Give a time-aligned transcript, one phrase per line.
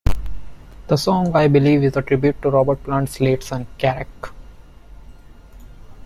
[0.87, 4.33] The song "I Believe" is a tribute to Robert Plant's late son, Karac.